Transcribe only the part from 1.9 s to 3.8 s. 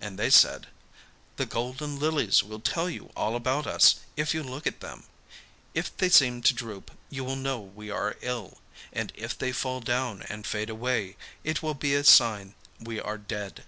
lilies will tell you all about